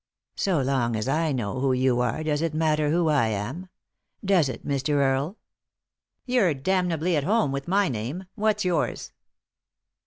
[0.35, 3.69] "So long as I know who you are, does it matter who I am?—
[4.25, 4.93] does it, Mr.
[4.95, 5.37] Earle?""
[6.25, 9.11] You're damnably at home with my name; what's yours?"